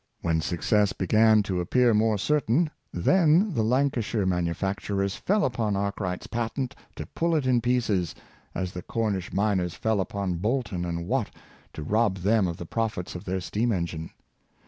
When 0.23 0.41
success 0.41 0.93
began 0.93 1.43
to 1.43 1.59
appear 1.59 1.93
more 1.93 2.17
certain, 2.17 2.71
then 2.91 3.53
the 3.53 3.61
Lancashire 3.61 4.25
manufacturers 4.25 5.13
fell 5.15 5.45
upon 5.45 5.75
Arkwright^s 5.75 6.31
patent 6.31 6.73
to 6.95 7.05
pull 7.05 7.35
it 7.35 7.45
in 7.45 7.61
pieces, 7.61 8.15
as 8.55 8.71
the 8.71 8.81
Cornish 8.81 9.31
miners 9.31 9.75
fell 9.75 10.01
upon 10.01 10.37
Boulton 10.37 10.85
and 10.85 11.05
Watt 11.05 11.29
to 11.73 11.83
rob 11.83 12.17
them 12.17 12.47
of 12.47 12.57
the 12.57 12.65
profits 12.65 13.13
of 13.13 13.25
their 13.25 13.39
steam 13.41 13.71
engine. 13.71 14.09